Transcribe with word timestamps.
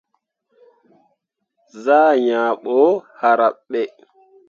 Zah 1.83 2.11
ŋiah 2.23 2.49
ɓo 2.63 2.77
hǝraɓ 3.19 3.53
ɓe. 3.69 3.81